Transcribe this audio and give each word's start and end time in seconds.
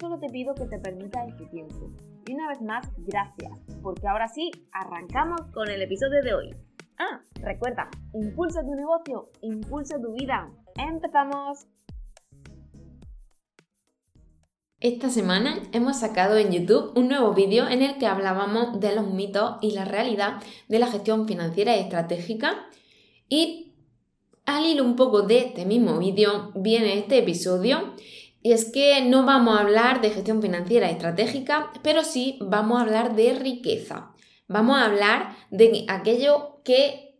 solo 0.00 0.18
te 0.18 0.28
pido 0.28 0.54
que 0.54 0.64
te 0.66 0.78
permitas 0.78 1.28
este 1.28 1.46
tiempo. 1.46 1.90
Y 2.26 2.32
una 2.32 2.48
vez 2.48 2.62
más, 2.62 2.88
gracias, 2.96 3.52
porque 3.82 4.08
ahora 4.08 4.28
sí, 4.28 4.50
arrancamos 4.72 5.42
con 5.52 5.68
el 5.68 5.82
episodio 5.82 6.22
de 6.22 6.34
hoy. 6.34 6.54
Ah, 6.98 7.20
recuerda, 7.34 7.88
impulsa 8.14 8.62
tu 8.62 8.74
negocio, 8.74 9.30
impulsa 9.42 10.00
tu 10.00 10.12
vida. 10.14 10.50
¡Empezamos! 10.76 11.66
Esta 14.80 15.10
semana 15.10 15.58
hemos 15.72 15.98
sacado 15.98 16.38
en 16.38 16.52
YouTube 16.52 16.96
un 16.96 17.08
nuevo 17.08 17.34
vídeo 17.34 17.68
en 17.68 17.82
el 17.82 17.98
que 17.98 18.06
hablábamos 18.06 18.80
de 18.80 18.94
los 18.94 19.06
mitos 19.06 19.58
y 19.60 19.72
la 19.72 19.84
realidad 19.84 20.42
de 20.68 20.78
la 20.78 20.86
gestión 20.86 21.28
financiera 21.28 21.76
y 21.76 21.80
estratégica. 21.80 22.66
Y 23.28 23.74
al 24.46 24.64
hilo 24.64 24.84
un 24.84 24.96
poco 24.96 25.22
de 25.22 25.38
este 25.40 25.66
mismo 25.66 25.98
vídeo 25.98 26.52
viene 26.54 26.98
este 26.98 27.18
episodio. 27.18 27.94
Y 28.42 28.52
es 28.52 28.70
que 28.70 29.04
no 29.04 29.24
vamos 29.24 29.58
a 29.58 29.62
hablar 29.62 30.00
de 30.00 30.10
gestión 30.10 30.40
financiera 30.40 30.90
estratégica, 30.90 31.72
pero 31.82 32.04
sí 32.04 32.38
vamos 32.40 32.78
a 32.78 32.82
hablar 32.82 33.14
de 33.14 33.34
riqueza. 33.34 34.12
Vamos 34.48 34.78
a 34.78 34.86
hablar 34.86 35.36
de 35.50 35.84
aquello 35.88 36.60
que 36.64 37.10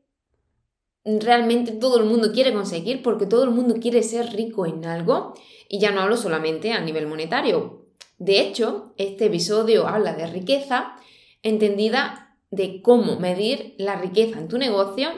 realmente 1.05 1.73
todo 1.73 1.99
el 1.99 2.07
mundo 2.07 2.33
quiere 2.33 2.53
conseguir 2.53 3.03
porque 3.03 3.27
todo 3.27 3.45
el 3.45 3.51
mundo 3.51 3.77
quiere 3.81 4.03
ser 4.03 4.33
rico 4.33 4.67
en 4.67 4.85
algo 4.85 5.35
y 5.69 5.79
ya 5.79 5.91
no 5.91 6.01
hablo 6.01 6.17
solamente 6.17 6.73
a 6.73 6.81
nivel 6.81 7.07
monetario. 7.07 7.87
De 8.19 8.41
hecho, 8.41 8.93
este 8.97 9.27
episodio 9.27 9.87
habla 9.89 10.15
de 10.15 10.27
riqueza 10.27 10.97
entendida 11.43 12.37
de 12.51 12.83
cómo 12.83 13.19
medir 13.19 13.75
la 13.79 13.97
riqueza 13.97 14.39
en 14.39 14.49
tu 14.49 14.59
negocio 14.59 15.09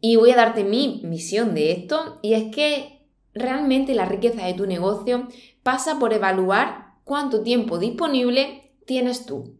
y 0.00 0.16
voy 0.16 0.30
a 0.30 0.36
darte 0.36 0.64
mi 0.64 1.00
misión 1.04 1.54
de 1.54 1.72
esto 1.72 2.18
y 2.22 2.34
es 2.34 2.54
que 2.54 2.99
realmente 3.34 3.94
la 3.94 4.06
riqueza 4.06 4.44
de 4.44 4.54
tu 4.54 4.66
negocio 4.66 5.28
pasa 5.62 5.98
por 5.98 6.12
evaluar 6.12 6.94
cuánto 7.04 7.42
tiempo 7.42 7.78
disponible 7.78 8.72
tienes 8.86 9.26
tú. 9.26 9.56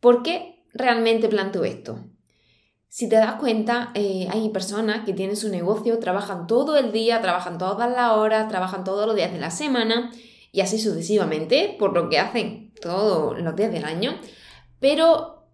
¿Por 0.00 0.22
qué 0.22 0.64
realmente 0.72 1.28
planteo 1.28 1.64
esto? 1.64 2.04
Si 2.88 3.08
te 3.08 3.16
das 3.16 3.34
cuenta, 3.34 3.90
eh, 3.94 4.26
hay 4.30 4.48
personas 4.48 5.04
que 5.04 5.12
tienen 5.12 5.36
su 5.36 5.50
negocio, 5.50 5.98
trabajan 5.98 6.46
todo 6.46 6.76
el 6.76 6.92
día, 6.92 7.20
trabajan 7.20 7.58
todas 7.58 7.90
las 7.90 8.12
horas, 8.12 8.48
trabajan 8.48 8.84
todos 8.84 9.06
los 9.06 9.16
días 9.16 9.32
de 9.32 9.38
la 9.38 9.50
semana 9.50 10.12
y 10.52 10.60
así 10.60 10.78
sucesivamente, 10.78 11.76
por 11.78 11.92
lo 11.92 12.08
que 12.08 12.18
hacen 12.18 12.72
todos 12.80 13.38
los 13.38 13.54
días 13.56 13.70
del 13.70 13.84
año, 13.84 14.18
pero 14.80 15.46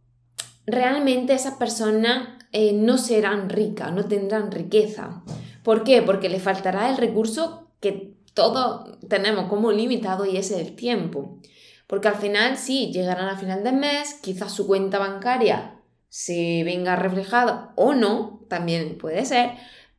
realmente 0.67 1.33
esas 1.33 1.55
personas 1.55 2.29
eh, 2.53 2.73
no 2.73 2.99
serán 2.99 3.49
ricas, 3.49 3.93
no 3.93 4.05
tendrán 4.05 4.53
riqueza. 4.53 5.25
¿Por 5.63 5.85
qué? 5.85 6.03
Porque 6.03 6.29
les 6.29 6.43
faltará 6.43 6.91
el 6.91 6.97
recurso 6.97 7.69
que 7.81 8.15
todos 8.35 8.99
tenemos 9.09 9.49
como 9.49 9.73
limitado 9.73 10.27
y 10.27 10.37
es 10.37 10.51
el 10.51 10.75
tiempo. 10.75 11.39
Porque 11.87 12.09
al 12.09 12.17
final 12.17 12.57
sí, 12.57 12.91
llegarán 12.93 13.29
al 13.29 13.39
final 13.39 13.63
del 13.63 13.77
mes, 13.77 14.15
quizás 14.23 14.53
su 14.53 14.67
cuenta 14.67 14.99
bancaria 14.99 15.79
se 16.13 16.63
venga 16.65 16.95
reflejada 16.95 17.73
o 17.75 17.95
no, 17.95 18.45
también 18.51 18.99
puede 18.99 19.25
ser, 19.25 19.53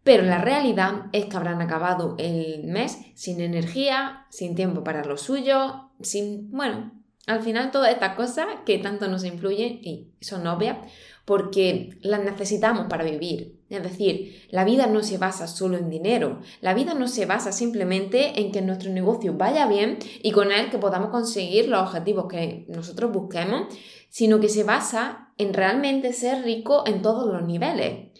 pero 0.04 0.22
la 0.22 0.38
realidad 0.38 1.08
es 1.12 1.26
que 1.26 1.36
habrán 1.36 1.60
acabado 1.60 2.16
el 2.20 2.66
mes 2.66 3.00
sin 3.16 3.42
energía, 3.42 4.28
sin 4.30 4.54
tiempo 4.54 4.84
para 4.84 5.04
lo 5.04 5.18
suyo, 5.18 5.90
sin, 6.02 6.52
bueno, 6.52 6.92
al 7.26 7.42
final 7.42 7.72
todas 7.72 7.92
estas 7.92 8.16
cosas 8.16 8.46
que 8.64 8.78
tanto 8.78 9.08
nos 9.08 9.24
influyen 9.24 9.80
y 9.82 10.12
son 10.22 10.46
obvias 10.46 10.78
porque 11.26 11.98
las 12.02 12.24
necesitamos 12.24 12.86
para 12.90 13.06
vivir. 13.06 13.63
Es 13.74 13.84
decir, 13.84 14.48
la 14.52 14.64
vida 14.64 14.86
no 14.86 15.02
se 15.02 15.18
basa 15.18 15.48
solo 15.48 15.78
en 15.78 15.90
dinero, 15.90 16.42
la 16.62 16.74
vida 16.74 16.94
no 16.94 17.08
se 17.08 17.26
basa 17.26 17.52
simplemente 17.52 18.40
en 18.40 18.52
que 18.52 18.62
nuestro 18.62 18.92
negocio 18.92 19.34
vaya 19.34 19.68
bien 19.68 19.98
y 20.22 20.32
con 20.32 20.52
él 20.52 20.70
que 20.70 20.78
podamos 20.78 21.10
conseguir 21.10 21.68
los 21.70 21.82
objetivos 21.82 22.28
que 22.30 22.66
nosotros 22.70 23.12
busquemos, 23.12 23.74
sino 24.10 24.40
que 24.40 24.50
se 24.50 24.64
basa 24.64 25.34
en 25.38 25.54
realmente 25.54 26.14
ser 26.14 26.44
rico 26.44 26.84
en 26.86 27.02
todos 27.02 27.32
los 27.34 27.44
niveles. 27.48 28.12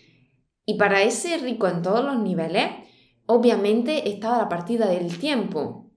Y 0.66 0.78
para 0.78 1.04
ese 1.04 1.38
rico 1.38 1.68
en 1.68 1.84
todos 1.84 2.04
los 2.04 2.18
niveles, 2.18 2.70
obviamente 3.28 4.10
está 4.10 4.38
la 4.38 4.50
partida 4.50 4.88
del 4.88 5.18
tiempo. 5.20 5.92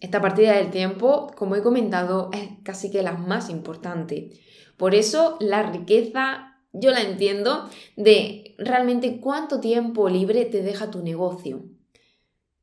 Esta 0.00 0.20
partida 0.20 0.54
del 0.54 0.70
tiempo, 0.70 1.28
como 1.36 1.54
he 1.54 1.62
comentado, 1.62 2.30
es 2.32 2.48
casi 2.64 2.90
que 2.90 3.04
la 3.04 3.12
más 3.12 3.48
importante. 3.48 4.30
Por 4.76 4.96
eso 4.96 5.36
la 5.38 5.62
riqueza 5.62 6.51
yo 6.72 6.90
la 6.90 7.02
entiendo, 7.02 7.68
de 7.96 8.54
realmente 8.58 9.20
cuánto 9.20 9.60
tiempo 9.60 10.08
libre 10.08 10.44
te 10.46 10.62
deja 10.62 10.90
tu 10.90 11.02
negocio. 11.02 11.64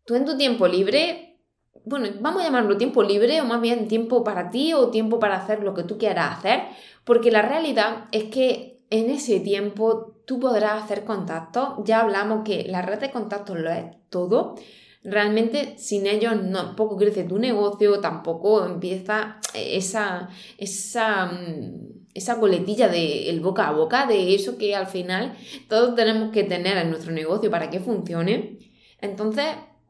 Tú 0.05 0.15
en 0.15 0.25
tu 0.25 0.37
tiempo 0.37 0.67
libre, 0.67 1.39
bueno, 1.85 2.07
vamos 2.19 2.41
a 2.41 2.45
llamarlo 2.45 2.77
tiempo 2.77 3.03
libre 3.03 3.41
o 3.41 3.45
más 3.45 3.61
bien 3.61 3.87
tiempo 3.87 4.23
para 4.23 4.49
ti 4.49 4.73
o 4.73 4.89
tiempo 4.89 5.19
para 5.19 5.37
hacer 5.37 5.63
lo 5.63 5.73
que 5.73 5.83
tú 5.83 5.97
quieras 5.97 6.39
hacer, 6.39 6.61
porque 7.03 7.31
la 7.31 7.41
realidad 7.41 8.05
es 8.11 8.25
que 8.25 8.81
en 8.89 9.09
ese 9.09 9.39
tiempo 9.39 10.21
tú 10.25 10.39
podrás 10.39 10.83
hacer 10.83 11.05
contactos. 11.05 11.69
Ya 11.85 12.01
hablamos 12.01 12.43
que 12.43 12.65
la 12.67 12.81
red 12.81 12.99
de 12.99 13.11
contactos 13.11 13.59
lo 13.59 13.71
es 13.71 13.85
todo. 14.09 14.55
Realmente 15.03 15.77
sin 15.77 16.07
ellos 16.07 16.35
no, 16.41 16.65
tampoco 16.65 16.97
crece 16.97 17.23
tu 17.23 17.39
negocio, 17.39 17.99
tampoco 17.99 18.65
empieza 18.65 19.39
esa, 19.53 20.29
esa 20.57 21.27
mm, 21.27 21.98
esa 22.13 22.39
coletilla 22.39 22.87
de 22.87 23.29
el 23.29 23.39
boca 23.39 23.67
a 23.67 23.71
boca, 23.71 24.05
de 24.05 24.35
eso 24.35 24.57
que 24.57 24.75
al 24.75 24.87
final 24.87 25.35
todos 25.67 25.95
tenemos 25.95 26.31
que 26.31 26.43
tener 26.43 26.77
en 26.77 26.89
nuestro 26.89 27.11
negocio 27.11 27.51
para 27.51 27.69
que 27.69 27.79
funcione. 27.79 28.57
Entonces, 29.01 29.45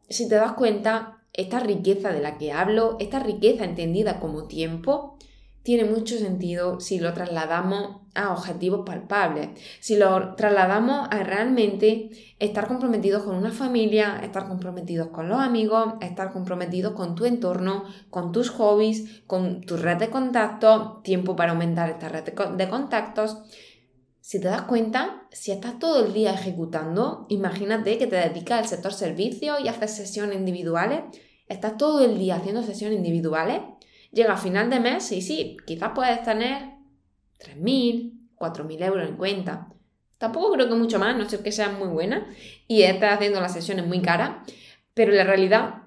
si 0.09 0.27
te 0.27 0.35
das 0.35 0.53
cuenta, 0.53 1.23
esta 1.33 1.59
riqueza 1.59 2.11
de 2.11 2.21
la 2.21 2.37
que 2.37 2.51
hablo, 2.51 2.97
esta 2.99 3.19
riqueza 3.19 3.63
entendida 3.63 4.19
como 4.19 4.47
tiempo, 4.47 5.17
tiene 5.63 5.83
mucho 5.83 6.17
sentido 6.17 6.79
si 6.79 6.99
lo 6.99 7.13
trasladamos 7.13 8.01
a 8.15 8.31
objetivos 8.31 8.85
palpables, 8.85 9.49
si 9.79 9.97
lo 9.97 10.35
trasladamos 10.35 11.07
a 11.11 11.23
realmente 11.23 12.09
estar 12.39 12.67
comprometidos 12.67 13.23
con 13.23 13.35
una 13.35 13.51
familia, 13.51 14.19
estar 14.23 14.47
comprometidos 14.47 15.09
con 15.09 15.29
los 15.29 15.39
amigos, 15.39 15.93
estar 16.01 16.31
comprometidos 16.31 16.93
con 16.93 17.15
tu 17.15 17.25
entorno, 17.25 17.83
con 18.09 18.31
tus 18.31 18.49
hobbies, 18.49 19.21
con 19.27 19.61
tu 19.61 19.77
red 19.77 19.97
de 19.97 20.09
contactos, 20.09 21.03
tiempo 21.03 21.35
para 21.35 21.51
aumentar 21.51 21.89
esta 21.89 22.09
red 22.09 22.23
de 22.23 22.69
contactos. 22.69 23.37
Si 24.21 24.39
te 24.39 24.47
das 24.47 24.63
cuenta, 24.63 25.27
si 25.31 25.51
estás 25.51 25.79
todo 25.79 26.05
el 26.05 26.13
día 26.13 26.33
ejecutando, 26.33 27.25
imagínate 27.29 27.97
que 27.97 28.07
te 28.07 28.15
dedicas 28.15 28.59
al 28.59 28.67
sector 28.67 28.93
servicio 28.93 29.59
y 29.59 29.67
haces 29.67 29.95
sesiones 29.95 30.37
individuales, 30.37 31.01
estás 31.47 31.77
todo 31.77 32.05
el 32.05 32.17
día 32.19 32.35
haciendo 32.35 32.61
sesiones 32.61 32.97
individuales, 32.97 33.61
llega 34.11 34.33
a 34.33 34.37
final 34.37 34.69
de 34.69 34.79
mes 34.79 35.11
y 35.11 35.21
sí, 35.21 35.57
quizás 35.65 35.91
puedes 35.93 36.23
tener 36.23 36.75
3.000, 37.39 38.29
4.000 38.35 38.83
euros 38.83 39.07
en 39.07 39.15
cuenta. 39.15 39.69
Tampoco 40.17 40.51
creo 40.53 40.67
que 40.67 40.75
mucho 40.75 40.99
más, 40.99 41.15
no 41.15 41.29
sé 41.29 41.41
que 41.41 41.51
sean 41.51 41.79
muy 41.79 41.87
buenas 41.87 42.23
y 42.67 42.83
estás 42.83 43.13
haciendo 43.13 43.39
las 43.39 43.53
sesiones 43.53 43.87
muy 43.87 44.01
caras, 44.01 44.37
pero 44.93 45.13
la 45.13 45.23
realidad 45.23 45.83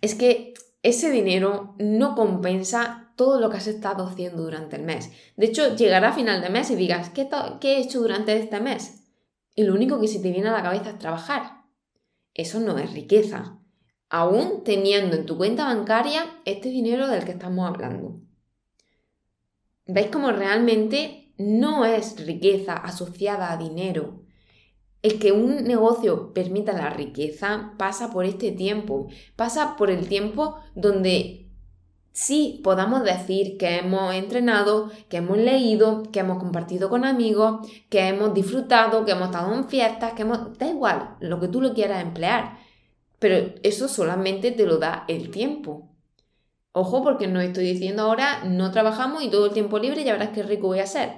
es 0.00 0.14
que 0.14 0.54
ese 0.82 1.10
dinero 1.10 1.74
no 1.78 2.14
compensa 2.14 3.12
todo 3.16 3.40
lo 3.40 3.50
que 3.50 3.58
has 3.58 3.66
estado 3.66 4.06
haciendo 4.06 4.42
durante 4.42 4.76
el 4.76 4.82
mes. 4.82 5.10
De 5.36 5.46
hecho, 5.46 5.76
llegará 5.76 6.10
a 6.10 6.14
final 6.14 6.40
de 6.40 6.48
mes 6.48 6.70
y 6.70 6.76
digas, 6.76 7.10
¿qué, 7.10 7.28
¿qué 7.60 7.76
he 7.76 7.80
hecho 7.80 8.00
durante 8.00 8.36
este 8.36 8.60
mes? 8.60 9.02
Y 9.54 9.64
lo 9.64 9.74
único 9.74 10.00
que 10.00 10.08
se 10.08 10.20
te 10.20 10.30
viene 10.30 10.48
a 10.48 10.52
la 10.52 10.62
cabeza 10.62 10.90
es 10.90 10.98
trabajar. 10.98 11.64
Eso 12.32 12.60
no 12.60 12.78
es 12.78 12.92
riqueza, 12.92 13.59
aún 14.10 14.64
teniendo 14.64 15.16
en 15.16 15.24
tu 15.24 15.36
cuenta 15.38 15.64
bancaria 15.64 16.26
este 16.44 16.68
dinero 16.68 17.08
del 17.08 17.24
que 17.24 17.30
estamos 17.30 17.66
hablando. 17.68 18.20
¿Veis 19.86 20.08
cómo 20.08 20.32
realmente 20.32 21.32
no 21.38 21.84
es 21.84 22.24
riqueza 22.26 22.74
asociada 22.74 23.52
a 23.52 23.56
dinero? 23.56 24.22
El 25.02 25.18
que 25.18 25.32
un 25.32 25.64
negocio 25.64 26.34
permita 26.34 26.72
la 26.72 26.90
riqueza 26.90 27.72
pasa 27.78 28.10
por 28.10 28.26
este 28.26 28.52
tiempo, 28.52 29.08
pasa 29.36 29.76
por 29.76 29.90
el 29.90 30.08
tiempo 30.08 30.56
donde 30.74 31.48
sí 32.12 32.60
podamos 32.62 33.04
decir 33.04 33.56
que 33.56 33.78
hemos 33.78 34.12
entrenado, 34.14 34.90
que 35.08 35.18
hemos 35.18 35.38
leído, 35.38 36.02
que 36.12 36.20
hemos 36.20 36.38
compartido 36.38 36.90
con 36.90 37.04
amigos, 37.04 37.66
que 37.88 38.08
hemos 38.08 38.34
disfrutado, 38.34 39.04
que 39.04 39.12
hemos 39.12 39.28
estado 39.28 39.54
en 39.54 39.68
fiestas, 39.68 40.12
que 40.12 40.22
hemos... 40.22 40.58
Da 40.58 40.68
igual, 40.68 41.16
lo 41.20 41.40
que 41.40 41.48
tú 41.48 41.62
lo 41.62 41.72
quieras 41.72 42.02
emplear 42.02 42.58
pero 43.20 43.54
eso 43.62 43.86
solamente 43.86 44.50
te 44.50 44.66
lo 44.66 44.78
da 44.78 45.04
el 45.06 45.30
tiempo. 45.30 45.88
Ojo, 46.72 47.04
porque 47.04 47.28
no 47.28 47.40
estoy 47.40 47.64
diciendo 47.64 48.02
ahora 48.02 48.42
no 48.44 48.72
trabajamos 48.72 49.22
y 49.22 49.30
todo 49.30 49.46
el 49.46 49.52
tiempo 49.52 49.78
libre 49.78 50.02
ya 50.02 50.12
verás 50.12 50.30
qué 50.30 50.42
rico 50.42 50.66
voy 50.66 50.80
a 50.80 50.86
ser. 50.86 51.10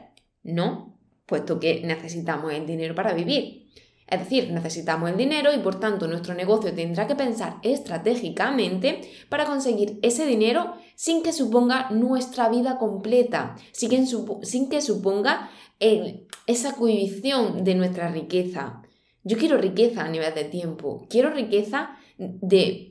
No, 0.43 0.99
puesto 1.27 1.59
que 1.61 1.81
necesitamos 1.85 2.53
el 2.53 2.67
dinero 2.67 2.95
para 2.95 3.15
vivir. 3.15 3.63
Es 4.13 4.21
decir, 4.21 4.51
necesitamos 4.51 5.09
el 5.11 5.17
dinero 5.17 5.55
y 5.55 5.59
por 5.59 5.81
tanto 5.81 6.07
nuestro 6.07 6.35
negocio 6.35 6.75
tendrá 6.75 7.07
que 7.07 7.15
pensar 7.15 7.57
estratégicamente 7.63 9.01
para 9.31 9.47
conseguir 9.47 9.99
ese 10.03 10.27
dinero 10.27 10.75
sin 10.97 11.23
que 11.23 11.33
suponga 11.33 11.89
nuestra 11.91 12.49
vida 12.49 12.77
completa, 12.77 13.57
sin 13.73 13.89
que, 14.69 14.81
suponga 14.83 15.51
esa 16.47 16.75
cohibición 16.75 17.65
de 17.65 17.75
nuestra 17.75 18.09
riqueza. 18.09 18.83
Yo 19.25 19.39
quiero 19.39 19.57
riqueza 19.59 20.05
a 20.05 20.09
nivel 20.09 20.35
de 20.35 20.45
tiempo, 20.45 21.07
quiero 21.09 21.31
riqueza 21.31 21.97
de 22.19 22.91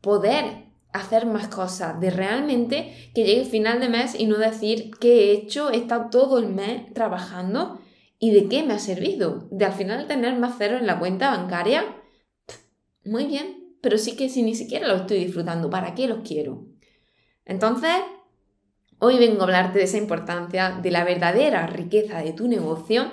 poder 0.00 0.72
hacer 0.92 1.26
más 1.26 1.48
cosas, 1.48 1.98
de 2.00 2.10
realmente 2.10 3.10
que 3.14 3.24
llegue 3.24 3.40
el 3.40 3.46
final 3.46 3.80
de 3.80 3.88
mes 3.88 4.14
y 4.18 4.26
no 4.26 4.38
decir 4.38 4.90
que 5.00 5.30
he 5.30 5.32
hecho, 5.32 5.70
he 5.70 5.78
estado 5.78 6.10
todo 6.10 6.38
el 6.38 6.48
mes 6.48 6.92
trabajando 6.92 7.80
y 8.18 8.30
de 8.30 8.48
qué 8.48 8.62
me 8.62 8.74
ha 8.74 8.78
servido. 8.78 9.48
De 9.50 9.64
al 9.64 9.72
final 9.72 10.06
tener 10.06 10.38
más 10.38 10.54
cero 10.58 10.76
en 10.76 10.86
la 10.86 10.98
cuenta 10.98 11.30
bancaria, 11.30 11.96
muy 13.04 13.26
bien, 13.26 13.76
pero 13.80 13.98
sí 13.98 14.14
que 14.14 14.28
si 14.28 14.42
ni 14.42 14.54
siquiera 14.54 14.86
lo 14.86 14.94
estoy 14.94 15.24
disfrutando, 15.24 15.70
¿para 15.70 15.94
qué 15.94 16.06
los 16.06 16.20
quiero? 16.20 16.66
Entonces, 17.44 17.90
hoy 18.98 19.18
vengo 19.18 19.40
a 19.40 19.44
hablarte 19.44 19.78
de 19.78 19.86
esa 19.86 19.98
importancia 19.98 20.78
de 20.80 20.90
la 20.92 21.04
verdadera 21.04 21.66
riqueza 21.66 22.22
de 22.22 22.32
tu 22.32 22.46
negocio 22.46 23.10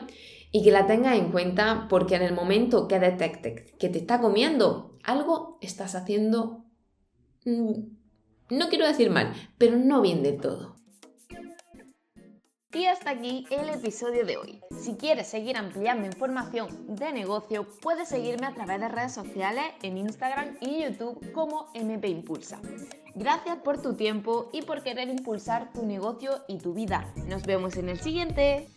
y 0.52 0.64
que 0.64 0.72
la 0.72 0.88
tengas 0.88 1.18
en 1.18 1.32
cuenta 1.32 1.88
porque 1.90 2.16
en 2.16 2.24
el 2.24 2.34
momento 2.34 2.88
que 2.88 3.00
detectes 3.00 3.72
que 3.74 3.90
te 3.90 4.00
está 4.00 4.20
comiendo, 4.20 4.98
algo 5.04 5.58
estás 5.62 5.96
haciendo 5.96 6.66
Mm, 7.46 7.96
no 8.50 8.70
quiero 8.70 8.86
decir 8.86 9.10
mal, 9.10 9.34
pero 9.58 9.78
no 9.78 10.02
bien 10.02 10.24
de 10.24 10.34
todo. 10.34 10.76
Y 12.72 12.86
hasta 12.86 13.12
aquí 13.12 13.46
el 13.50 13.70
episodio 13.70 14.26
de 14.26 14.38
hoy. 14.38 14.62
Si 14.80 14.96
quieres 14.96 15.28
seguir 15.28 15.58
ampliando 15.58 16.06
información 16.06 16.96
de 16.96 17.12
negocio, 17.12 17.68
puedes 17.82 18.10
seguirme 18.10 18.46
a 18.46 18.54
través 18.54 18.80
de 18.80 18.90
redes 18.90 19.14
sociales 19.14 19.66
en 19.82 19.98
Instagram 19.98 20.58
y 20.62 20.84
YouTube 20.84 21.32
como 21.32 21.72
MP 21.74 22.10
Impulsa. 22.10 22.62
Gracias 23.16 23.58
por 23.58 23.82
tu 23.82 23.96
tiempo 23.96 24.50
y 24.54 24.62
por 24.62 24.84
querer 24.84 25.10
impulsar 25.10 25.74
tu 25.74 25.84
negocio 25.84 26.44
y 26.48 26.60
tu 26.60 26.74
vida. 26.74 27.12
Nos 27.28 27.44
vemos 27.44 27.76
en 27.78 27.90
el 27.90 28.00
siguiente. 28.00 28.68